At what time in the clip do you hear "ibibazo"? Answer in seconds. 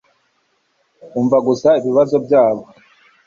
1.79-2.15